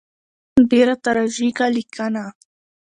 ډېره 0.71 0.95
تراژیکه 1.03 1.65
لیکنه. 1.75 2.23